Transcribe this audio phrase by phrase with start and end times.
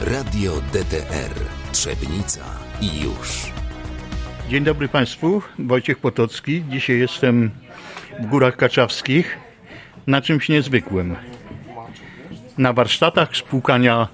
[0.00, 1.34] Radio DTR
[1.72, 2.44] Trzebnica
[2.80, 3.52] i już.
[4.48, 6.64] Dzień dobry Państwu, Wojciech Potocki.
[6.68, 7.50] Dzisiaj jestem
[8.20, 9.38] w Górach Kaczawskich
[10.06, 11.16] na czymś niezwykłym.
[12.58, 14.08] Na warsztatach spłukania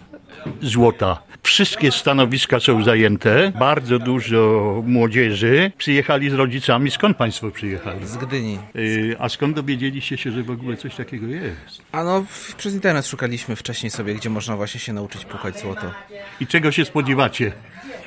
[0.61, 1.23] złota.
[1.43, 3.53] Wszystkie stanowiska są zajęte.
[3.59, 5.73] Bardzo dużo młodzieży.
[5.79, 6.91] Przyjechali z rodzicami.
[6.91, 8.07] Skąd Państwo przyjechali?
[8.07, 8.59] Z Gdyni.
[8.75, 11.83] Yy, a skąd dowiedzieliście się, że w ogóle coś takiego jest?
[11.93, 15.93] A no, w, przez internet szukaliśmy wcześniej sobie, gdzie można właśnie się nauczyć płukać złoto.
[16.41, 17.53] I czego się spodziewacie?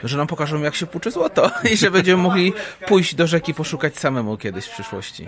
[0.03, 2.53] Że nam pokażą, jak się płucze złoto i że będziemy mogli
[2.87, 5.25] pójść do rzeki poszukać samemu kiedyś w przyszłości.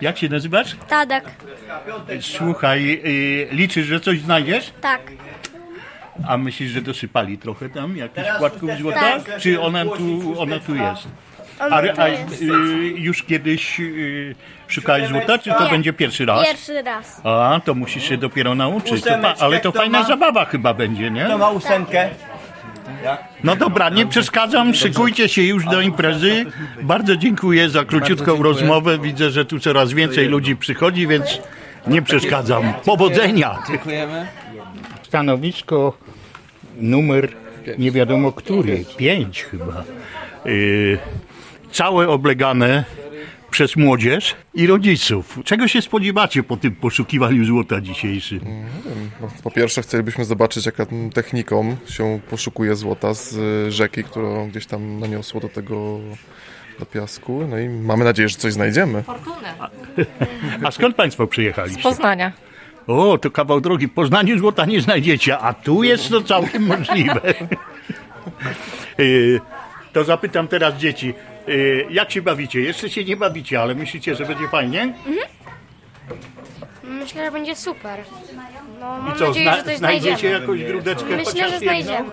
[0.00, 0.76] Jak się nazywasz?
[0.88, 1.24] Tadek.
[2.20, 4.72] Słuchaj, yy, liczysz, że coś znajdziesz?
[4.80, 5.00] Tak.
[6.28, 9.00] A myślisz, że dosypali trochę tam jakichś płatków złota?
[9.20, 9.38] Tak.
[9.40, 11.08] Czy ona tu, ona tu jest?
[11.60, 12.42] Ona A, tu a jest.
[12.42, 12.46] y,
[12.96, 14.34] już kiedyś y,
[14.68, 15.70] szukałeś złota, czy to Nie.
[15.70, 16.46] będzie pierwszy raz?
[16.46, 17.20] Pierwszy raz.
[17.24, 19.04] A, to musisz się dopiero nauczyć.
[19.04, 20.04] To ale to fajna ma?
[20.04, 21.24] zabawa chyba będzie, nie?
[21.24, 22.08] Kto ma ósemkę?
[23.44, 26.44] No dobra, nie przeszkadzam, szykujcie się już do imprezy.
[26.82, 28.98] Bardzo dziękuję za króciutką rozmowę.
[28.98, 31.38] Widzę, że tu coraz więcej ludzi przychodzi, więc
[31.86, 32.72] nie przeszkadzam.
[32.84, 33.58] Powodzenia!
[33.68, 34.26] Dziękujemy.
[35.14, 35.98] Stanowisko
[36.76, 37.28] numer
[37.78, 39.84] nie wiadomo który, pięć chyba.
[40.44, 40.98] Yy,
[41.70, 42.84] całe oblegane
[43.50, 45.38] przez młodzież i rodziców.
[45.44, 48.40] Czego się spodziewacie po tym poszukiwaniu złota dzisiejszym?
[49.20, 54.66] No, Po pierwsze chcielibyśmy zobaczyć, jaka techniką się poszukuje złota z y, rzeki, którą gdzieś
[54.66, 55.98] tam naniosło do tego
[56.78, 57.46] do piasku.
[57.50, 59.04] No i mamy nadzieję, że coś znajdziemy.
[60.64, 61.82] A skąd Państwo przyjechaliście?
[61.82, 62.32] Poznania.
[62.86, 63.86] O, to kawał drogi.
[63.88, 67.20] W Poznaniu złota nie znajdziecie, a tu jest to całkiem możliwe.
[68.98, 69.40] Yy,
[69.92, 71.14] to zapytam teraz dzieci.
[71.46, 72.60] Yy, jak się bawicie?
[72.60, 74.94] Jeszcze się nie bawicie, ale myślicie, że będzie fajnie?
[76.84, 78.00] Myślę, że będzie super.
[78.80, 80.40] No, mam I co, nadzieję, zna, że coś znajdziecie znajdziemy.
[80.40, 81.84] jakąś grudeczkę Myślę, chociaż że jedną?
[81.84, 82.10] znajdziemy.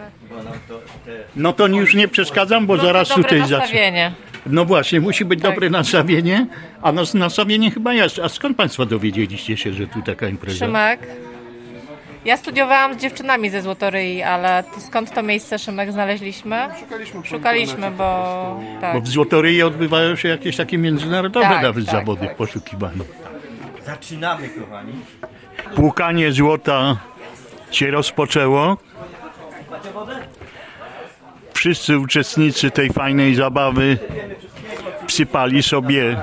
[1.35, 4.11] No to już nie przeszkadzam, bo zaraz Dobre tutaj nastawienie.
[4.45, 6.47] No właśnie, musi być dobre nastawienie,
[6.81, 8.19] a nas nastawienie chyba jest.
[8.19, 10.65] A skąd Państwo dowiedzieliście się, że tu taka impreza?
[10.65, 10.99] Szymek.
[12.25, 16.67] Ja studiowałam z dziewczynami ze Złotoryi, ale to skąd to miejsce Szymek znaleźliśmy?
[16.79, 18.93] Szukaliśmy, Szukaliśmy, bo tak.
[18.95, 22.35] Bo w Złotoryi odbywają się jakieś takie międzynarodowe Tak, nawet tak, zawody tak.
[22.35, 23.03] poszukiwania.
[23.85, 24.93] Zaczynamy, kochani.
[25.75, 26.97] Płukanie złota
[27.71, 28.77] się rozpoczęło.
[31.61, 33.97] Wszyscy uczestnicy tej fajnej zabawy
[35.07, 36.21] wsypali sobie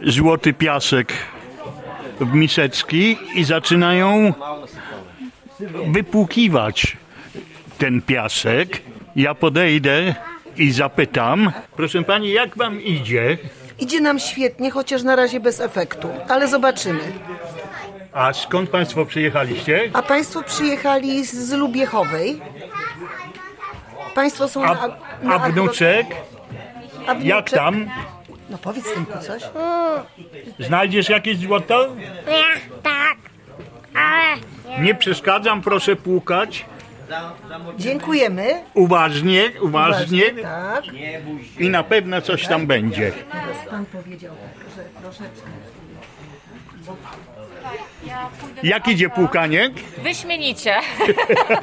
[0.00, 1.12] złoty piasek
[2.20, 4.32] w miseczki i zaczynają
[5.86, 6.96] wypłukiwać
[7.78, 8.82] ten piasek.
[9.16, 10.14] Ja podejdę
[10.56, 13.38] i zapytam, proszę pani, jak wam idzie?
[13.78, 17.12] Idzie nam świetnie, chociaż na razie bez efektu, ale zobaczymy.
[18.12, 19.90] A skąd państwo przyjechaliście?
[19.92, 22.40] A Państwo przyjechali z Lubiechowej.
[24.14, 24.74] Państwo są A,
[25.22, 26.06] na, a wnuczek?
[27.06, 27.90] a wnuczek- Jak tam?
[28.50, 29.42] No powiedz tym coś.
[30.66, 31.94] Znajdziesz jakieś złoto?
[31.96, 32.10] Nie,
[32.82, 33.16] tak.
[33.94, 36.64] Ale Nie przeszkadzam, proszę płukać.
[37.78, 38.62] Dziękujemy.
[38.74, 40.84] Uważnie, uważnie Tak.
[41.58, 43.12] i na pewno coś tam będzie.
[43.70, 45.46] Pan powiedział tak, że troszeczkę.
[48.62, 49.70] Jak idzie płukanie?
[50.02, 50.74] Wyśmienicie.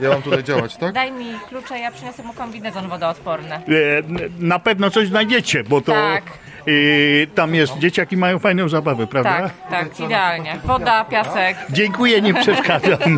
[0.02, 0.94] Ja mam tutaj działać, tak?
[0.94, 3.56] Daj mi klucze, ja przyniosę mu kombinezon wodoodporny.
[3.56, 3.62] E,
[4.40, 6.24] Na pewno coś znajdziecie, bo to Tak.
[6.24, 7.78] e, tam jest.
[7.78, 9.42] Dzieciaki mają fajną zabawę, prawda?
[9.42, 10.56] Tak, tak, idealnie.
[10.66, 11.58] Woda, piasek.
[11.70, 13.18] Dziękuję, nie przeszkadzam.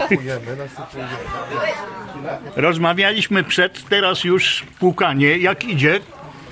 [2.56, 5.38] Rozmawialiśmy przed, teraz już płukanie.
[5.38, 6.00] Jak idzie?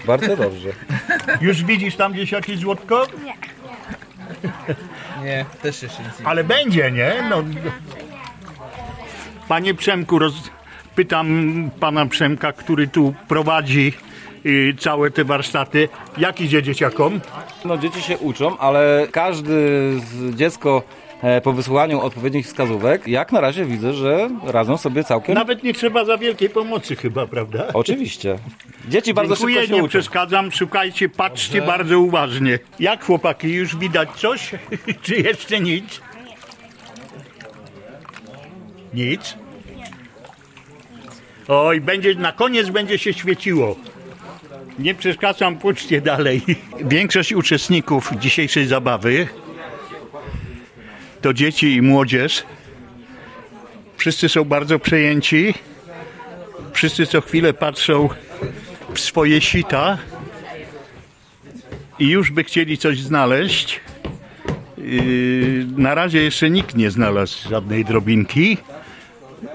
[0.06, 0.70] Bardzo dobrze.
[1.41, 3.06] Już widzisz tam gdzieś jakieś złotko?
[3.25, 3.34] Nie,
[5.62, 7.13] też jeszcze nic nie Ale będzie, nie?
[7.29, 7.44] No.
[9.47, 10.34] Panie Przemku, roz...
[10.96, 13.94] pytam pana Przemka, który tu prowadzi
[14.46, 15.90] y, całe te warsztaty.
[16.18, 17.22] Jak idzie dzieciakom?
[17.66, 19.52] No dzieci się uczą, ale każdy
[20.00, 20.84] z dziecko
[21.44, 25.35] po wysłuchaniu odpowiednich wskazówek, jak na razie widzę, że radzą sobie całkiem.
[25.35, 27.68] Nawet nie trzeba za wielkiej pomocy chyba, prawda?
[27.73, 28.38] Oczywiście.
[28.90, 29.90] Dzieci bardzo Dziękuję, szybko się nie uczą.
[29.90, 30.52] przeszkadzam.
[30.52, 32.59] Szukajcie, patrzcie bardzo uważnie.
[32.79, 34.52] Jak chłopaki, już widać coś?
[35.03, 36.02] Czy jeszcze nic?
[38.94, 39.35] Nic?
[41.47, 43.76] Oj, będzie, na koniec będzie się świeciło.
[44.79, 46.41] Nie przeszkadzam, pójdźcie dalej.
[46.85, 49.28] Większość uczestników dzisiejszej zabawy
[51.22, 52.44] to dzieci i młodzież.
[53.97, 55.53] Wszyscy są bardzo przejęci.
[56.73, 58.09] Wszyscy co chwilę patrzą
[58.94, 59.97] w swoje sita
[62.00, 63.79] i już by chcieli coś znaleźć.
[64.78, 68.58] Yy, Na razie jeszcze nikt nie znalazł żadnej drobinki,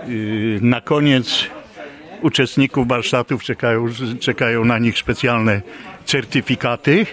[0.09, 1.47] Y, Na koniec
[2.23, 3.87] uczestników warsztatów czekają,
[4.21, 5.62] czekają na nich specjalne
[6.05, 7.07] certyfikaty.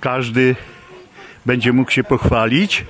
[0.00, 0.56] Każdy
[1.46, 2.84] będzie mógł się pochwalić,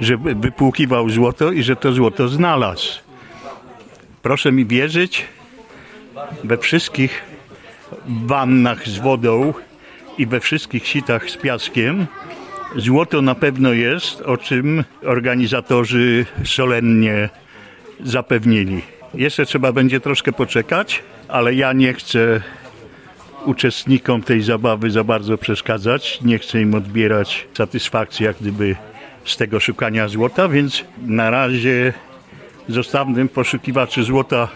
[0.00, 2.88] że wy- wypłukiwał złoto i że to złoto znalazł.
[4.22, 5.24] Proszę mi wierzyć,
[6.44, 7.22] we wszystkich
[8.06, 9.54] wannach z wodą
[10.18, 12.06] i we wszystkich sitach z piaskiem
[12.76, 17.28] złoto na pewno jest, o czym organizatorzy solennie
[18.04, 18.82] zapewnili.
[19.14, 22.40] Jeszcze trzeba będzie troszkę poczekać, ale ja nie chcę
[23.44, 26.18] uczestnikom tej zabawy za bardzo przeszkadzać.
[26.22, 28.76] Nie chcę im odbierać satysfakcji, jak gdyby
[29.24, 31.92] z tego szukania złota, więc na razie
[32.68, 34.48] zostawmy poszukiwaczy złota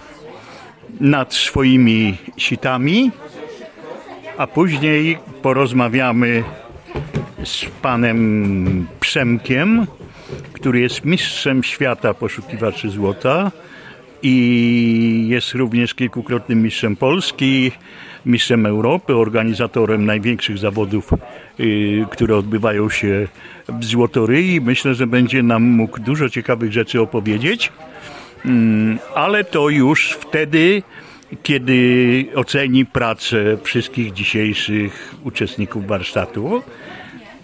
[1.01, 3.11] nad swoimi sitami,
[4.39, 6.45] a później porozmawiamy
[7.45, 9.87] z panem Przemkiem,
[10.53, 13.51] który jest mistrzem świata poszukiwaczy złota
[14.23, 17.73] i jest również kilkukrotnym mistrzem Polski,
[18.27, 21.11] mistrzem Europy, organizatorem największych zawodów,
[21.61, 23.29] y, które odbywają się
[23.69, 24.61] w Złotoryi.
[24.61, 27.73] Myślę, że będzie nam mógł dużo ciekawych rzeczy opowiedzieć,
[28.45, 30.83] Mm, ale to już wtedy,
[31.43, 36.63] kiedy oceni pracę wszystkich dzisiejszych uczestników warsztatu.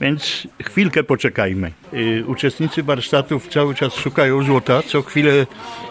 [0.01, 1.73] Więc chwilkę poczekajmy.
[1.95, 4.83] Y, Uczestnicy warsztatów cały czas szukają złota.
[4.83, 5.47] Co chwilę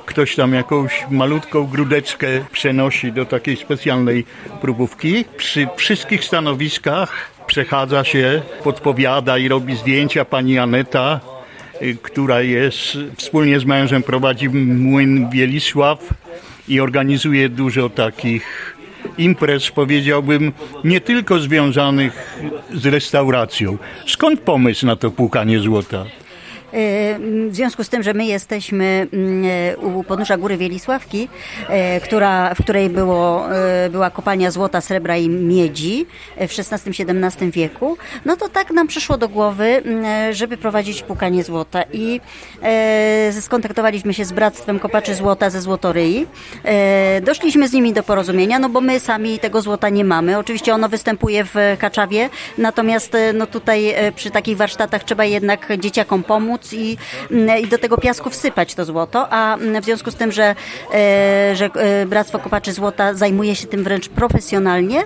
[0.06, 4.26] ktoś tam jakąś malutką grudeczkę przenosi do takiej specjalnej
[4.62, 5.26] próbówki.
[5.38, 11.20] Przy wszystkich stanowiskach przechadza się, podpowiada i robi zdjęcia pani Aneta,
[11.82, 16.14] y, która jest wspólnie z mężem prowadzi młyn Wielisław
[16.68, 18.79] i organizuje dużo takich
[19.18, 20.52] imprez, powiedziałbym,
[20.84, 22.42] nie tylko związanych
[22.74, 23.78] z restauracją.
[24.08, 26.06] Skąd pomysł na to płukanie złota?
[26.74, 31.30] W związku z tym, że my jesteśmy mm, u podnóża Góry Wielisławki,
[31.70, 36.06] e, która, w której było, e, była kopalnia złota, srebra i miedzi
[36.38, 41.44] w XVI-XVII wieku, no to tak nam przyszło do głowy, mm, e, żeby prowadzić płukanie
[41.44, 42.22] złota i
[43.42, 46.28] skontaktowaliśmy się z Bractwem Kopaczy Złota ze Złotoryi.
[47.22, 50.38] Doszliśmy z nimi do porozumienia, no bo my sami tego złota nie mamy.
[50.38, 56.59] Oczywiście ono występuje w Kaczawie, natomiast no tutaj przy takich warsztatach trzeba jednak dzieciakom pomóc
[56.74, 56.98] i,
[57.64, 60.56] i do tego piasku wsypać to złoto, a w związku z tym, że,
[60.94, 65.04] e, że e, Bractwo Kopaczy Złota zajmuje się tym wręcz profesjonalnie,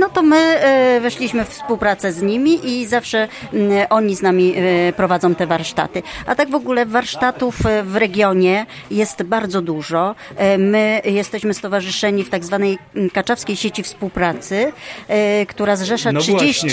[0.00, 4.54] no to my e, weszliśmy w współpracę z nimi i zawsze mm, oni z nami
[4.96, 6.02] prowadzą te warsztaty.
[6.26, 10.14] A tak w ogóle warsztatów w regionie jest bardzo dużo.
[10.58, 14.72] My jesteśmy stowarzyszeni w tak zwanej mm, Kaczawskiej Sieci Współpracy,
[15.48, 16.64] która zrzesza No 32...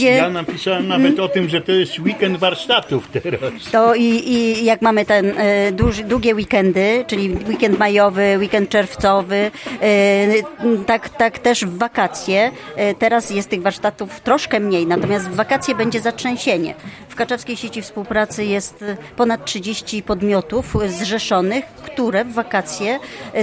[0.00, 3.39] właśnie, ja napisałem nawet o tym, że to jest weekend warsztatów teraz.
[3.72, 5.72] To i, i jak mamy ten e,
[6.04, 9.50] długie weekendy, czyli weekend majowy, weekend czerwcowy,
[9.82, 12.50] e, tak, tak też w wakacje.
[12.76, 16.74] E, teraz jest tych warsztatów troszkę mniej, natomiast w wakacje będzie zatrzęsienie.
[17.08, 18.84] W Kaczewskiej Sieci Współpracy jest
[19.16, 22.98] ponad 30 podmiotów zrzeszonych, które w wakacje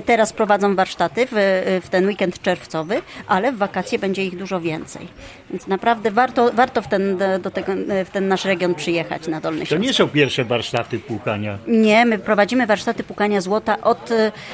[0.06, 5.08] teraz prowadzą warsztaty w, w ten weekend czerwcowy, ale w wakacje będzie ich dużo więcej.
[5.50, 9.42] Więc naprawdę warto, warto w, ten, do tego, e, w ten nasz region przyjechać na
[9.42, 9.84] Dolny To Śląsk.
[9.88, 11.58] nie są pierwsze warsztaty płukania.
[11.68, 14.10] Nie, my prowadzimy warsztaty pukania złota od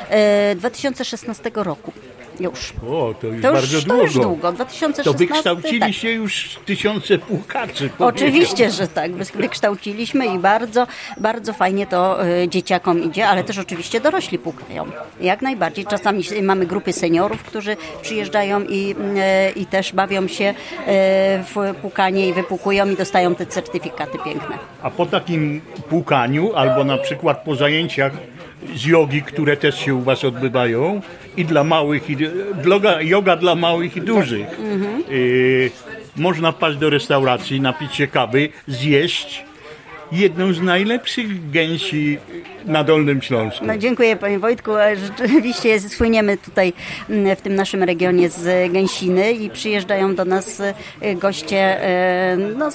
[0.09, 1.93] e, 2016 roku.
[2.39, 2.73] Już.
[2.89, 4.03] O, to już To już, bardzo to długo.
[4.03, 4.51] już długo.
[4.51, 5.03] 2016.
[5.03, 7.89] To wykształciliście już tysiące płukaczy.
[7.99, 9.11] Oczywiście, że tak.
[9.15, 10.87] Wy- Wykształciliśmy i bardzo,
[11.17, 14.85] bardzo fajnie to e, dzieciakom idzie, ale też oczywiście dorośli pukają.
[15.21, 15.85] Jak najbardziej.
[15.85, 20.53] Czasami mamy grupy seniorów, którzy przyjeżdżają i, e, i też bawią się e,
[21.43, 24.57] w pukanie i wypukują i dostają te certyfikaty piękne.
[24.81, 28.11] A po takim płukaniu, albo na przykład po zajęciach
[28.75, 31.01] z jogi, które też się u Was odbywają,
[31.37, 32.17] i dla małych, i
[32.63, 34.47] droga, yoga dla małych i dużych,
[35.11, 35.71] y,
[36.17, 39.45] można wpaść do restauracji, napić się kawy, zjeść
[40.13, 42.17] jedną z najlepszych gęsi
[42.65, 43.65] na Dolnym Śląsku.
[43.65, 44.77] No, dziękuję Panie Wojtku.
[44.77, 46.73] E, Rzeczywiście słyniemy tutaj
[47.09, 50.61] mm, w tym naszym regionie z gęsiny i przyjeżdżają do nas
[51.01, 52.71] e, goście e, no,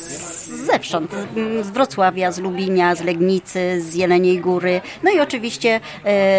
[0.66, 1.14] zewsząd.
[1.36, 4.80] mm, Z Wrocławia, z Lubinia, z Legnicy, z Jeleniej Góry.
[5.02, 5.80] No i oczywiście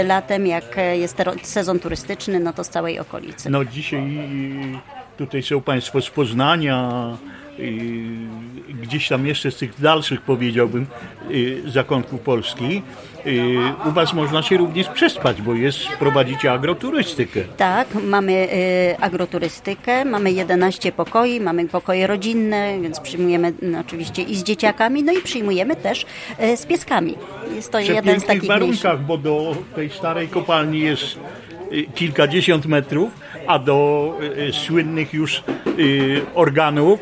[0.06, 3.50] latem, jak jest sezon turystyczny, no to z całej okolicy.
[3.50, 4.02] No dzisiaj
[5.18, 6.90] tutaj są Państwo z Poznania.
[8.82, 10.88] Gdzieś tam jeszcze z tych dalszych, powiedziałbym,
[11.32, 12.82] y, zakątków Polski,
[13.26, 17.42] y, u Was można się również przespać, bo jest, prowadzicie agroturystykę.
[17.58, 24.36] Tak, mamy y, agroturystykę, mamy 11 pokoi, mamy pokoje rodzinne, więc przyjmujemy no, oczywiście i
[24.36, 26.06] z dzieciakami, no i przyjmujemy też
[26.56, 27.16] z pieskami.
[27.56, 31.20] Jest to jeden z takich warunkach, bo do tej starej kopalni jest
[31.96, 33.12] kilkadziesiąt metrów,
[33.48, 34.18] a do
[34.52, 35.44] słynnych już
[36.36, 37.00] organów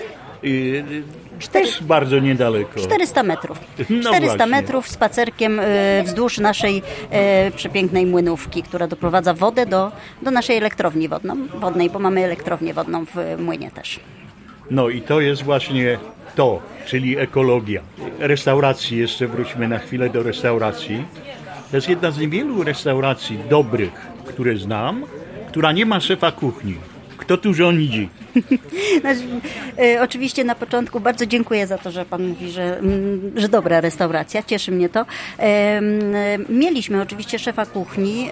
[1.44, 2.80] y, y, też bardzo niedaleko.
[2.80, 3.60] 400 metrów.
[3.90, 4.46] No 400 właśnie.
[4.46, 6.78] metrów spacerkiem y, wzdłuż naszej
[7.48, 9.92] y, przepięknej młynówki, która doprowadza wodę do,
[10.22, 14.00] do naszej elektrowni wodną, wodnej, bo mamy elektrownię wodną w młynie też.
[14.72, 16.00] No i to jest właśnie
[16.36, 17.82] to, czyli ekologia.
[18.20, 21.06] Restauracji, jeszcze wróćmy na chwilę do restauracji.
[21.72, 25.04] To jest jedna z niewielu restauracji dobrych, które znam,
[25.48, 26.76] która nie ma szefa kuchni.
[27.28, 28.10] Kto tu rządzi?
[29.02, 29.22] Znaczy,
[29.80, 33.82] e, oczywiście na początku bardzo dziękuję za to, że Pan mówi, że, mm, że dobra
[33.82, 35.00] restauracja, cieszy mnie to.
[35.00, 35.82] E, e,
[36.50, 38.30] Mieliśmy oczywiście szefa kuchni,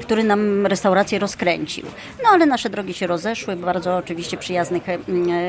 [0.00, 1.86] który nam restaurację rozkręcił.
[2.22, 4.82] No ale nasze drogi się rozeszły, bardzo oczywiście przyjaznych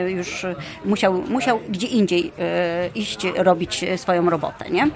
[0.08, 0.46] już
[0.86, 2.32] musiał, musiał gdzie indziej
[2.96, 4.70] iść robić swoją robotę.
[4.70, 4.88] Nie?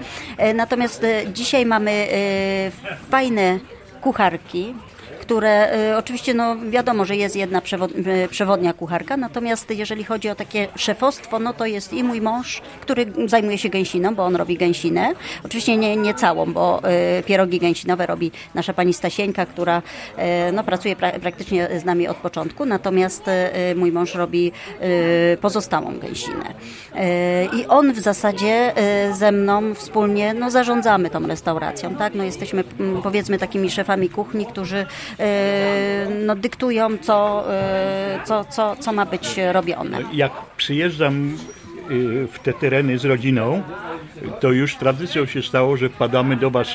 [0.54, 2.06] Natomiast dzisiaj mamy
[3.10, 3.58] fajne
[4.00, 4.74] kucharki,
[5.30, 7.58] które y, oczywiście no, wiadomo, że jest jedna
[8.24, 12.62] y, przewodnia kucharka, natomiast jeżeli chodzi o takie szefostwo, no to jest i mój mąż,
[12.80, 15.12] który zajmuje się gęsiną, bo on robi gęsinę.
[15.44, 16.82] Oczywiście nie, nie całą, bo
[17.18, 19.82] y, pierogi gęsinowe robi nasza pani Stasieńka, która
[20.52, 23.24] no, pracuje pra, praktycznie z nami od początku, natomiast
[23.76, 24.52] mój mąż robi
[25.40, 26.54] pozostałą gęsinę.
[27.52, 28.72] I on w zasadzie
[29.12, 32.14] ze mną wspólnie no, zarządzamy tą restauracją, tak?
[32.14, 34.86] No, jesteśmy mm, powiedzmy takimi szefami kuchni, którzy
[36.26, 39.98] no, dyktują, co, e, co, co, co ma być robione.
[40.12, 41.36] Jak przyjeżdżam
[41.90, 43.62] y, w te tereny z rodziną,
[44.40, 46.68] to już tradycją się stało, że wpadamy do Was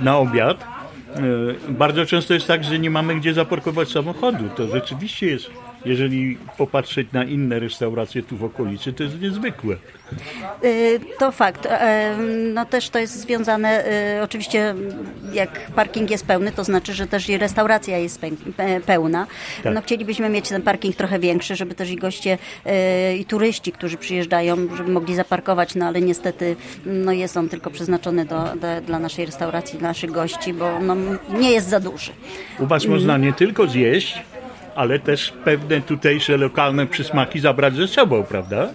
[0.00, 0.64] na obiad.
[1.68, 4.44] Y, Bardzo często jest tak, że nie mamy gdzie zaparkować samochodu.
[4.56, 5.50] To rzeczywiście jest,
[5.84, 9.76] jeżeli popatrzeć na inne restauracje tu w okolicy, to jest niezwykłe.
[10.64, 11.66] Y, To fakt.
[11.66, 12.16] E,
[12.54, 13.84] No też to jest związane,
[14.18, 14.74] y, oczywiście
[15.32, 18.20] jak parking jest pełny, to znaczy, że też i restauracja jest
[18.86, 19.26] pełna.
[19.62, 19.74] Tak.
[19.74, 22.38] No chcielibyśmy mieć ten parking trochę większy, żeby też i goście
[23.18, 28.24] i turyści, którzy przyjeżdżają, żeby mogli zaparkować, no ale niestety no jest on tylko przeznaczony
[28.24, 30.96] do, do, dla naszej restauracji, dla naszych gości, bo no,
[31.40, 32.10] nie jest za duży.
[32.58, 34.22] U Was można nie tylko zjeść,
[34.74, 38.68] ale też pewne tutejsze lokalne przysmaki zabrać ze sobą, prawda?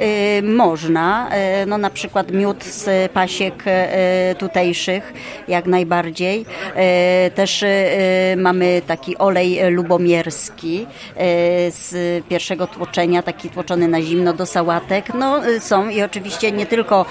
[0.00, 1.30] Y, Można,
[1.62, 5.12] y, no na przykład miód z pasiek y, tutejszych,
[5.48, 6.46] jak najbardziej.
[7.34, 7.64] Też
[8.36, 10.86] mamy taki olej lubomierski
[11.68, 11.92] z
[12.28, 15.14] pierwszego tłoczenia, taki tłoczony na zimno do sałatek.
[15.14, 17.06] No są i oczywiście nie tylko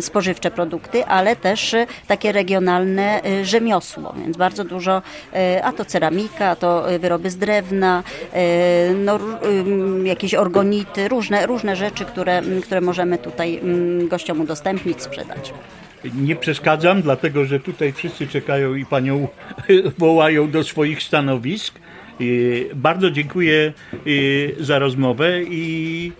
[0.00, 1.76] spożywcze produkty, ale też
[2.06, 5.02] takie regionalne rzemiosło, więc bardzo dużo,
[5.62, 8.02] a to ceramika, a to wyroby z drewna,
[9.04, 9.18] no,
[10.04, 15.52] jakieś orgonity, różne, różne rzeczy, które, które możemy tutaj mm, gościom udostępnić, sprzedać.
[16.14, 19.28] Nie przeszkadzam, dlatego że tutaj wszyscy czekają i panią
[19.98, 21.78] wołają do swoich stanowisk.
[22.74, 23.72] Bardzo dziękuję
[24.60, 26.12] za rozmowę i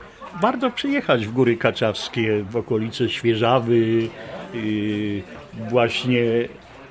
[0.43, 4.09] warto przyjechać w Góry Kaczawskie, w okolice Świeżawy,
[5.71, 6.23] właśnie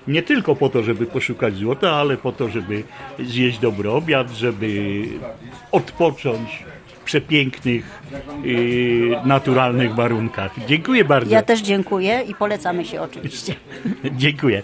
[0.08, 2.84] nie tylko po to, żeby poszukać złota, ale po to, żeby
[3.20, 5.04] zjeść dobry obiad, żeby
[5.72, 6.64] odpocząć
[7.08, 8.02] przepięknych,
[9.26, 10.52] naturalnych warunkach.
[10.68, 11.34] Dziękuję bardzo.
[11.34, 13.56] Ja też dziękuję i polecamy się oczywiście.
[14.24, 14.62] Dziękuję.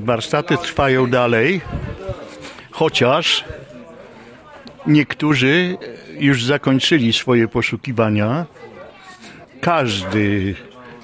[0.00, 1.60] Warsztaty trwają dalej,
[2.70, 3.44] chociaż
[4.86, 5.76] niektórzy
[6.18, 8.46] już zakończyli swoje poszukiwania.
[9.60, 10.54] Każdy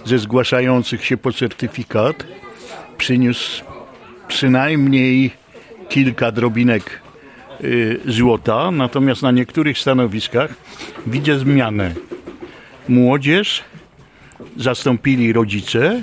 [0.05, 2.27] ze zgłaszających się po certyfikat
[2.99, 3.65] przyniósł
[4.29, 5.31] przynajmniej
[5.89, 7.01] kilka drobinek
[8.07, 10.54] złota, natomiast na niektórych stanowiskach
[11.07, 11.95] widzę zmianę.
[12.88, 13.64] Młodzież
[14.57, 16.02] zastąpili rodzice,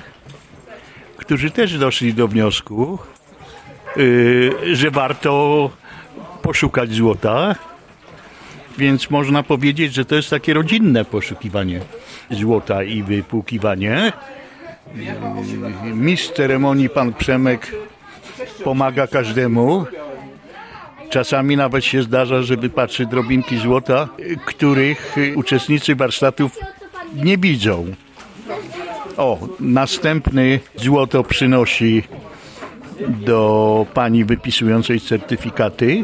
[1.17, 2.99] którzy też doszli do wniosku,
[3.97, 5.69] y, że warto
[6.41, 7.55] poszukać złota.
[8.77, 11.81] Więc można powiedzieć, że to jest takie rodzinne poszukiwanie
[12.31, 14.13] złota i wypłukiwanie.
[15.87, 17.75] Y, Mistrz ceremonii, pan Przemek,
[18.63, 19.85] pomaga każdemu.
[21.09, 24.07] Czasami nawet się zdarza, że wypatrzy drobinki złota,
[24.45, 26.59] których uczestnicy warsztatów
[27.15, 27.85] nie widzą.
[29.17, 32.03] O, następny złoto przynosi
[33.07, 36.03] do pani wypisującej certyfikaty.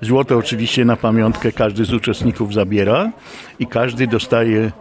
[0.00, 3.10] Złoto oczywiście na pamiątkę każdy z uczestników zabiera
[3.58, 4.72] i każdy dostaje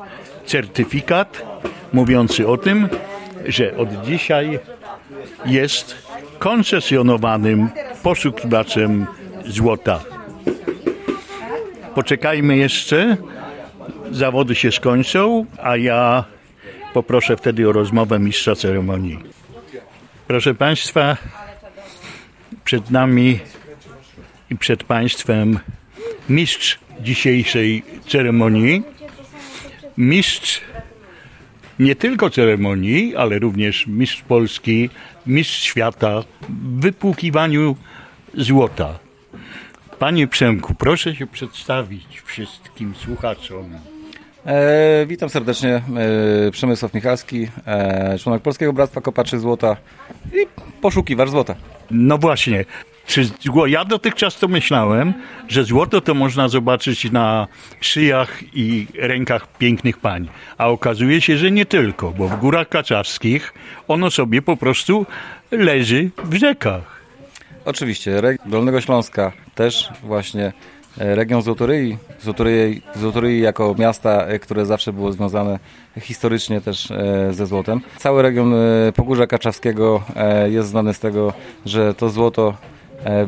[0.45, 1.41] certyfikat
[1.93, 2.89] mówiący o tym,
[3.45, 4.59] że od dzisiaj
[5.45, 5.95] jest
[6.39, 7.69] koncesjonowanym
[8.03, 9.05] poszukiwaczem
[9.47, 9.99] złota.
[11.95, 13.17] Poczekajmy jeszcze,
[14.11, 16.23] zawody się skończą, a ja
[16.93, 19.19] poproszę wtedy o rozmowę mistrza ceremonii.
[20.27, 21.17] Proszę Państwa,
[22.65, 23.39] przed nami
[24.49, 25.59] i przed Państwem
[26.29, 28.83] mistrz dzisiejszej ceremonii,
[29.97, 30.61] mistrz
[31.79, 34.89] nie tylko ceremonii, ale również mistrz Polski,
[35.27, 37.75] mistrz świata w wypłukiwaniu
[38.33, 38.99] złota.
[39.99, 43.69] Panie Przemku, proszę się przedstawić wszystkim słuchaczom.
[44.45, 45.81] E, witam serdecznie,
[46.47, 49.77] e, Przemysław Michalski, e, członek Polskiego Bractwa Kopaczy Złota
[50.33, 50.47] i
[50.81, 51.55] poszukiwacz złota.
[51.91, 52.65] No właśnie.
[53.05, 55.13] Czy zło, ja dotychczas to myślałem,
[55.47, 57.47] że złoto to można zobaczyć na
[57.81, 60.29] szyjach i rękach pięknych pań.
[60.57, 63.53] A okazuje się, że nie tylko, bo w górach kaczawskich
[63.87, 65.05] ono sobie po prostu
[65.51, 66.95] leży w rzekach.
[67.65, 70.53] Oczywiście, Dolnego Śląska też właśnie
[70.97, 75.59] e, region Złotoryi, Złotoryi, Złotoryi jako miasta, e, które zawsze było związane
[76.01, 77.81] historycznie też e, ze złotem.
[77.97, 78.53] Cały region
[78.95, 80.03] Pogórza Kaczawskiego
[80.45, 81.33] jest znany z tego,
[81.65, 82.53] że to złoto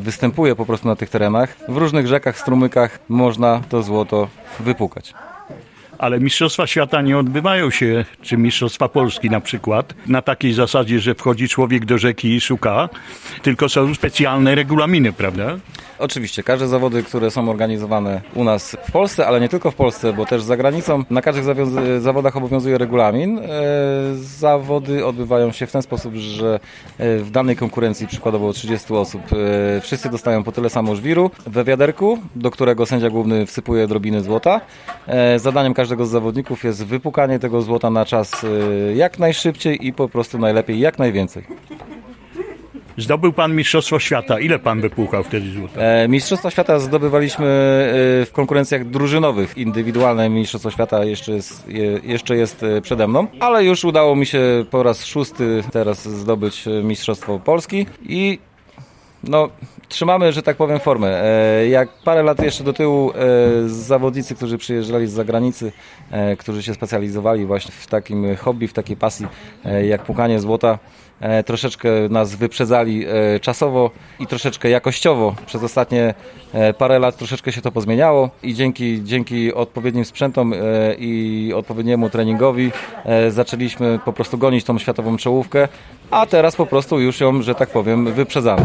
[0.00, 1.56] występuje po prostu na tych terenach.
[1.68, 4.28] W różnych rzekach, strumykach można to złoto
[4.60, 5.14] wypukać.
[5.98, 11.14] Ale Mistrzostwa Świata nie odbywają się, czy Mistrzostwa Polski na przykład, na takiej zasadzie, że
[11.14, 12.88] wchodzi człowiek do rzeki i szuka,
[13.42, 15.56] tylko są specjalne regulaminy, prawda?
[15.98, 20.12] Oczywiście, każde zawody, które są organizowane u nas w Polsce, ale nie tylko w Polsce,
[20.12, 21.44] bo też za granicą, na każdych
[22.00, 23.38] zawodach obowiązuje regulamin.
[23.38, 23.42] E,
[24.14, 26.60] zawody odbywają się w ten sposób, że
[26.98, 29.22] e, w danej konkurencji, przykładowo 30 osób,
[29.76, 34.20] e, wszyscy dostają po tyle samo żwiru we wiaderku, do którego sędzia główny wsypuje drobiny
[34.20, 34.60] złota.
[35.36, 38.48] Zadaniem każdego z zawodników jest wypukanie tego złota na czas e,
[38.96, 41.44] jak najszybciej i po prostu najlepiej jak najwięcej.
[42.96, 44.40] Zdobył pan Mistrzostwo Świata.
[44.40, 45.80] Ile pan wypłukał wtedy złota?
[45.80, 49.58] E, Mistrzostwa Świata zdobywaliśmy e, w konkurencjach drużynowych.
[49.58, 54.26] Indywidualne Mistrzostwo Świata jeszcze jest, je- jeszcze jest e, przede mną, ale już udało mi
[54.26, 54.40] się
[54.70, 58.38] po raz szósty teraz zdobyć Mistrzostwo Polski i
[59.24, 59.48] no,
[59.88, 61.24] trzymamy, że tak powiem, formę.
[61.24, 63.14] E, Jak parę lat jeszcze do tyłu e,
[63.68, 65.72] zawodnicy, którzy przyjeżdżali z zagranicy,
[66.10, 69.26] e, którzy się specjalizowali właśnie w takim hobby, w takiej pasji
[69.88, 70.78] jak pukanie złota,
[71.46, 75.34] troszeczkę nas wyprzedzali e, czasowo i troszeczkę jakościowo.
[75.46, 76.14] Przez ostatnie
[76.52, 80.56] e, parę lat troszeczkę się to pozmieniało i dzięki, dzięki odpowiednim sprzętom e,
[80.98, 82.70] i odpowiedniemu treningowi
[83.04, 85.68] e, zaczęliśmy po prostu gonić tą światową czołówkę,
[86.10, 88.62] a teraz po prostu już ją, że tak powiem, wyprzedzamy.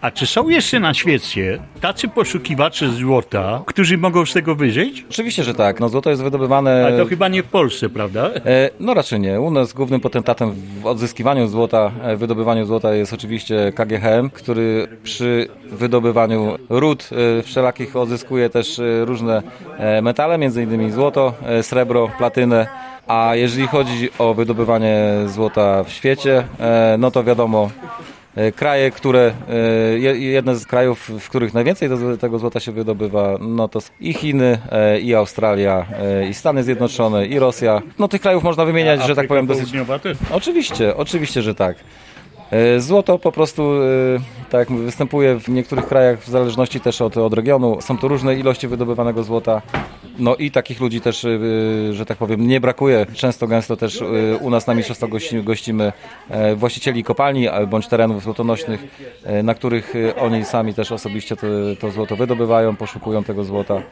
[0.00, 5.04] A czy są jeszcze na świecie tacy poszukiwacze złota, którzy mogą z tego wyżyć?
[5.10, 5.80] Oczywiście, że tak.
[5.80, 6.86] No, złoto jest wydobywane.
[6.86, 8.30] Ale to chyba nie w Polsce, prawda?
[8.46, 9.40] E, No raczej nie.
[9.40, 15.48] U nas głównym potentatem w odzyskiwaniu złota, e, wydobywaniu złota jest oczywiście KGHM, który przy
[15.64, 19.42] wydobywaniu ród e, wszelakich odzyskuje też e, różne
[20.02, 22.66] metale, między innymi złoto, srebro, platynę.
[23.08, 24.96] A jeżeli chodzi o wydobywanie
[25.26, 26.44] złota w świecie,
[26.98, 27.70] no to wiadomo,
[28.56, 29.54] kraje, które, e,
[29.98, 34.12] je- jedne z krajów, w których najwięcej te- tego złota się wydobywa, no to i
[34.12, 37.82] Chiny, e, i Australia, e, i Stany Zjednoczone, i Rosja.
[37.98, 39.72] No tych krajów można wymieniać, że tak powiem, dosyć...
[39.72, 39.72] Też.
[40.32, 41.76] Oczywiście, oczywiście, że tak.
[42.50, 43.86] E, Złoto po prostu, e,
[44.50, 47.80] tak jak mówię, występuje w niektórych krajach w zależności też od, od regionu.
[47.80, 49.62] Są to różne ilości wydobywanego złota.
[50.18, 51.38] No i takich ludzi też, e,
[51.92, 53.06] że tak powiem, nie brakuje.
[53.14, 54.02] Często, gęsto też
[54.40, 55.92] u nas na mistrzostwach gości, gościmy
[56.56, 58.84] właścicieli kopalni bądź terenów złotonośnych,
[59.42, 61.46] na których oni sami też osobiście to,
[61.80, 63.82] to złoto wydobywają, poszukują tego złota.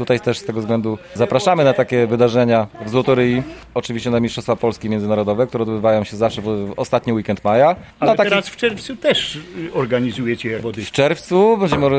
[0.00, 3.42] Tutaj też z tego względu zapraszamy na takie wydarzenia w Złotoryi,
[3.74, 7.76] oczywiście na Mistrzostwa Polski Międzynarodowe, które odbywają się zawsze w, ostatni weekend maja.
[8.00, 9.40] Ale na takich- teraz w czerwcu też y,
[9.74, 10.84] organizujecie wody.
[10.84, 11.92] w czerwcu będziemy or-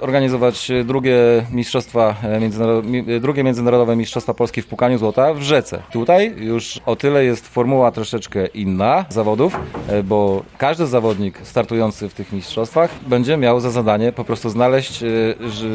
[0.00, 1.16] organizować drugie
[1.52, 5.82] mistrzostwa, e, międzynaro- mi- drugie międzynarodowe mistrzostwa Polski w pukaniu złota w rzece.
[5.92, 9.56] Tutaj już o tyle jest formuła troszeczkę inna zawodów,
[9.88, 15.02] e, bo każdy zawodnik startujący w tych mistrzostwach będzie miał za zadanie po prostu znaleźć
[15.02, 15.06] e,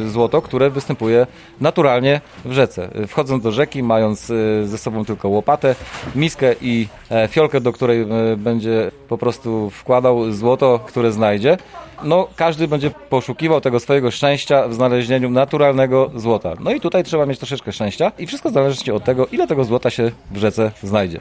[0.08, 1.26] złoto, które występuje
[1.60, 2.88] naturalnie w rzece.
[3.08, 5.74] Wchodząc do rzeki, mając e, ze sobą tylko łopatę,
[6.14, 11.56] miskę i e, fiolkę, do której e, będzie po prostu wkładał złoto, które znajdzie.
[12.04, 16.54] No, każdy będzie poszukiwał tego swojego szczęścia w znalezieniu naturalnego złota.
[16.60, 19.90] No i tutaj trzeba mieć troszeczkę szczęścia i wszystko zależy od tego, ile tego złota
[19.90, 21.20] się w rzece znajdzie.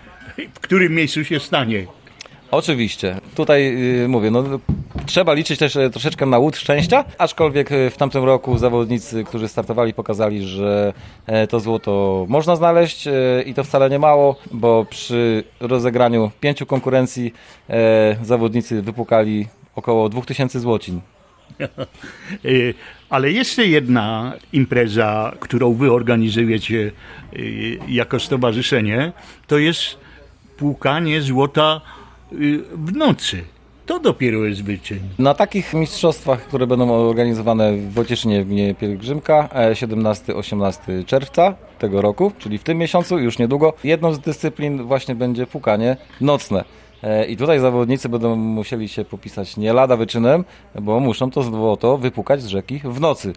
[0.54, 1.86] W którym miejscu się stanie?
[2.52, 3.16] Oczywiście.
[3.36, 4.44] Tutaj yy, mówię, no,
[5.06, 9.48] Trzeba liczyć też e, troszeczkę na łód szczęścia, aczkolwiek e, w tamtym roku zawodnicy, którzy
[9.48, 10.94] startowali, pokazali, że
[11.26, 13.08] e, to złoto można znaleźć
[13.46, 17.34] i to wcale nie mało, bo przy rozegraniu pięciu konkurencji
[18.24, 21.02] zawodnicy wypukali około 2000 złocin.
[23.10, 26.92] Ale jeszcze jedna impreza, którą wy organizujecie
[27.88, 29.12] jako stowarzyszenie,
[29.48, 29.98] to jest
[30.58, 31.82] płukanie złota
[32.74, 33.55] w nocy.
[33.86, 35.00] To dopiero jest wyczyn.
[35.20, 42.02] Na takich mistrzostwach, które będą organizowane w Wojcieszynie w gminie Pielgrzymka e, 17-18 czerwca tego
[42.02, 46.64] roku, czyli w tym miesiącu, już niedługo, jedną z dyscyplin właśnie będzie pukanie nocne.
[47.04, 50.46] E, I tutaj zawodnicy będą musieli się popisać nie lada wyczynem,
[50.82, 53.34] bo muszą to złoto wypukać z rzeki w nocy.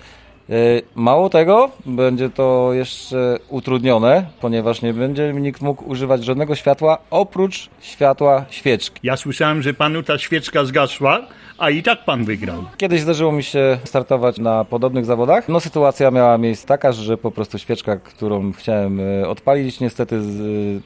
[0.51, 0.55] E,
[0.95, 7.71] Mało tego, będzie to jeszcze utrudnione, ponieważ nie będzie nikt mógł używać żadnego światła oprócz
[7.81, 9.01] światła świeczki.
[9.03, 11.21] Ja słyszałem, że panu ta świeczka zgasła,
[11.59, 12.65] a i tak pan wygrał.
[12.77, 15.49] Kiedyś zdarzyło mi się startować na podobnych zawodach.
[15.49, 20.83] No sytuacja miała miejsce taka, że po prostu świeczka, którą chciałem e, odpalić, niestety z,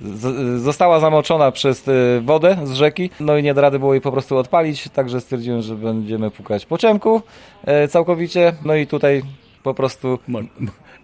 [0.00, 4.00] z, została zamoczona przez e, wodę z rzeki, no i nie da rady było jej
[4.00, 7.22] po prostu odpalić, także stwierdziłem, że będziemy pukać po ciemku
[7.64, 9.22] e, całkowicie, no i tutaj
[9.66, 10.18] po prostu...
[10.28, 10.40] Mo-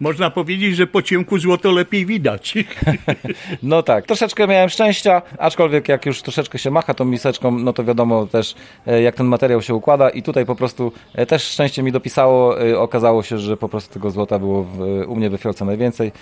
[0.01, 2.55] można powiedzieć, że po ciemku złoto lepiej widać.
[3.63, 7.85] No tak, troszeczkę miałem szczęścia, aczkolwiek jak już troszeczkę się macha tą miseczką, no to
[7.85, 8.55] wiadomo też
[8.87, 12.63] e, jak ten materiał się układa i tutaj po prostu e, też szczęście mi dopisało,
[12.69, 16.13] e, okazało się, że po prostu tego złota było w, u mnie we fiolce najwięcej,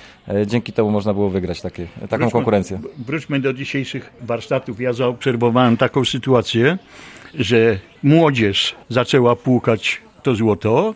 [0.46, 2.80] dzięki temu można było wygrać takie, taką Wróćmy- konkurencję.
[2.98, 4.80] Wróćmy do dzisiejszych warsztatów.
[4.80, 6.78] Ja zaobserwowałem taką sytuację,
[7.34, 10.94] że młodzież zaczęła płukać to złoto,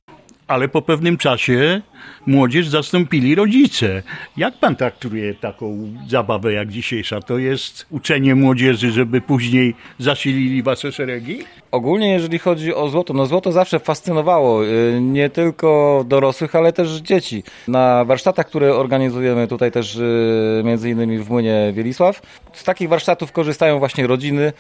[0.49, 1.81] ale po pewnym czasie
[2.27, 4.03] młodzież zastąpili rodzice.
[4.37, 7.21] Jak pan traktuje taką zabawę jak dzisiejsza?
[7.21, 11.39] To jest uczenie młodzieży, żeby później zasilili wasze szeregi?
[11.71, 16.91] Ogólnie jeżeli chodzi o złoto, no złoto zawsze fascynowało y, nie tylko dorosłych, ale też
[16.91, 17.43] dzieci.
[17.69, 23.33] Na warsztatach, które organizujemy tutaj też y, między innymi w Młynie Wielisław, z takich warsztatów
[23.33, 24.53] korzystają właśnie rodziny,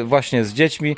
[0.00, 0.96] y, właśnie z dziećmi.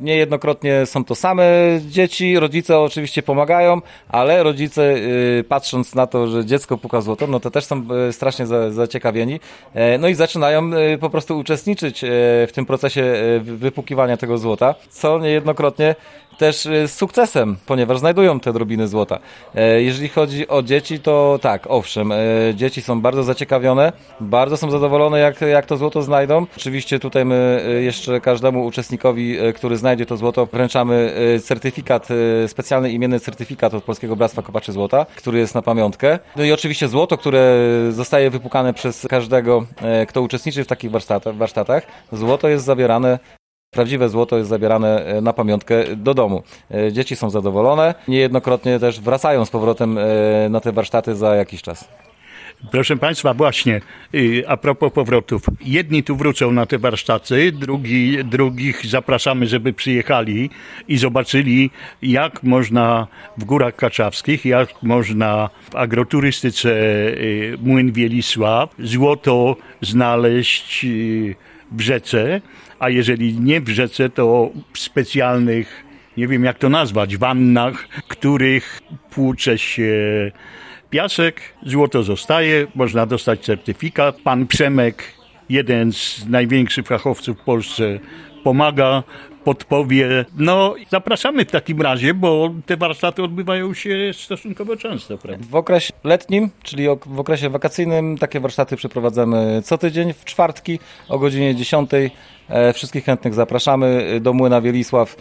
[0.00, 1.44] Niejednokrotnie są to same
[1.88, 7.40] dzieci, rodzice oczywiście pomagają, ale rodzice y, patrząc na to, że dziecko puka złoto, no
[7.40, 9.40] to też są y, strasznie za, zaciekawieni.
[9.74, 12.08] E, no i zaczynają y, po prostu uczestniczyć e,
[12.46, 15.94] w tym procesie e, wy- wypukiwania tego złota, co niejednokrotnie
[16.38, 19.18] też y, z sukcesem, ponieważ znajdują te drobiny złota.
[19.54, 22.16] E, Jeżeli chodzi o dzieci, to tak, owszem, e,
[22.54, 26.46] dzieci są bardzo zaciekawione, bardzo są zadowolone, jak, jak to złoto znajdą.
[26.56, 31.12] Oczywiście tutaj my e, jeszcze każdemu uczestnikowi, który znajdzie to złoto, wręczamy
[31.44, 32.08] certyfikat,
[32.46, 36.18] specjalny imienny certyfikat od Polskiego Bractwa Kopaczy Złota, który jest na pamiątkę.
[36.36, 37.58] No i oczywiście złoto, które
[37.90, 39.64] zostaje wypukane przez każdego,
[40.08, 40.90] kto uczestniczy w takich
[41.24, 41.86] warsztatach.
[42.12, 43.18] Złoto jest zabierane
[43.74, 46.42] Prawdziwe złoto jest zabierane e, na pamiątkę do domu.
[46.70, 50.02] E, Dzieci są zadowolone, niejednokrotnie też wracają z powrotem e,
[50.50, 51.88] na te warsztaty za jakiś czas.
[52.70, 53.80] Proszę Państwa, właśnie
[54.14, 55.42] y, a propos powrotów.
[55.60, 60.50] Jedni tu wrócą na te warsztaty, drugi, drugich zapraszamy, żeby przyjechali
[60.88, 61.70] i zobaczyli,
[62.02, 63.06] jak można
[63.38, 71.34] w Górach Kaczawskich, jak można w agroturystyce y, Młyn Wielisław złoto znaleźć y,
[71.72, 72.40] w rzece,
[72.82, 75.84] a jeżeli nie w rzece, to w specjalnych,
[76.16, 79.92] nie wiem jak to nazwać, wannach, których płucze się
[80.90, 84.16] piasek, złoto zostaje, można dostać certyfikat.
[84.16, 85.04] Pan Przemek,
[85.48, 88.00] jeden z największych fachowców w Polsce,
[88.44, 89.02] pomaga,
[89.44, 90.24] podpowie.
[90.36, 95.44] No, zapraszamy w takim razie, bo te warsztaty odbywają się stosunkowo często, prawda?
[95.50, 101.18] W okresie letnim, czyli w okresie wakacyjnym, takie warsztaty przeprowadzamy co tydzień w czwartki o
[101.18, 101.90] godzinie 10.
[102.48, 105.16] E, Wszystkich chętnych zapraszamy do Młyna Wielisław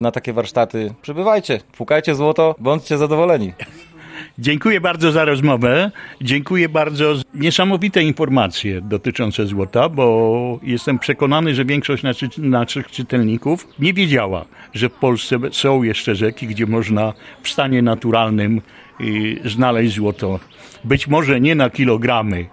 [0.00, 0.94] na takie warsztaty.
[1.02, 3.52] Przybywajcie, pukajcie złoto, bądźcie zadowoleni.
[4.38, 5.90] Dziękuję bardzo za rozmowę.
[6.20, 13.66] Dziękuję bardzo za niesamowite informacje dotyczące złota, bo jestem przekonany, że większość naszych, naszych czytelników
[13.78, 18.60] nie wiedziała, że w Polsce są jeszcze rzeki, gdzie można w stanie naturalnym
[19.00, 20.40] y, znaleźć złoto.
[20.84, 22.46] Być może nie na kilogramy,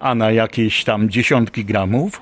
[0.00, 2.20] a na jakieś tam dziesiątki gramów,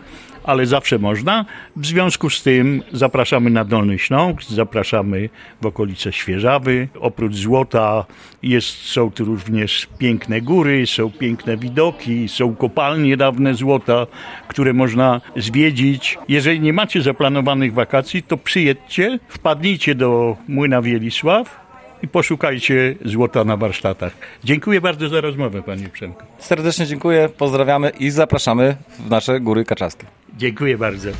[0.48, 1.44] ale zawsze można.
[1.76, 5.28] W związku z tym zapraszamy na Dolny Śląsk, zapraszamy
[5.61, 6.88] w okolice Świeżawy.
[7.00, 8.04] Oprócz złota
[8.42, 14.06] jest, są tu również piękne góry, są piękne widoki, są kopalnie dawne złota,
[14.48, 16.18] które można zwiedzić.
[16.28, 21.67] Jeżeli nie macie zaplanowanych wakacji, to przyjedźcie, wpadnijcie do Młyna Wielisław
[22.02, 24.12] i poszukajcie złota na warsztatach.
[24.44, 26.22] Dziękuję bardzo za rozmowę, panie Przemku.
[26.38, 30.06] Serdecznie dziękuję, pozdrawiamy i zapraszamy w nasze Góry Kaczawskie.
[30.37, 31.11] Dziękuję bardzo.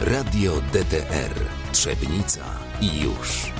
[0.00, 1.34] Radio DTR
[1.72, 2.40] Trzebnica
[2.80, 3.55] i już.